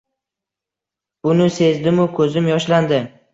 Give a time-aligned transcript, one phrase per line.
[1.27, 3.01] Buni sezdim-u, ko`zim yoshlandi